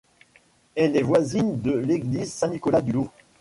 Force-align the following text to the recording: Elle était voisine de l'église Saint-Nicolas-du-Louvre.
Elle 0.73 0.95
était 0.95 1.03
voisine 1.03 1.61
de 1.61 1.73
l'église 1.77 2.33
Saint-Nicolas-du-Louvre. 2.33 3.11